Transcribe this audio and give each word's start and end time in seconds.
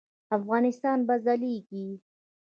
افغانستان 0.37 0.97
به 1.07 1.15
ځلیږي 1.25 1.87